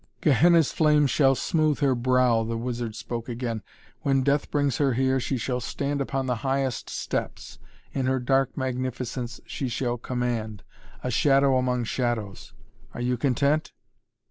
[0.19, 3.61] "Gehenna's flame shall smoothe her brow," the wizard spoke again.
[4.01, 7.59] "When Death brings her here, she shall stand upon the highest steps,
[7.93, 10.63] in her dark magnificence she shall command
[11.03, 12.51] a shadow among shadows.
[12.95, 13.73] Are you content?"